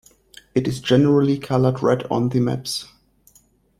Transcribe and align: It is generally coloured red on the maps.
It 0.55 0.67
is 0.67 0.79
generally 0.79 1.37
coloured 1.37 1.83
red 1.83 2.07
on 2.09 2.29
the 2.29 2.39
maps. 2.39 2.87